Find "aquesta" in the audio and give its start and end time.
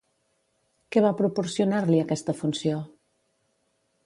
2.07-2.39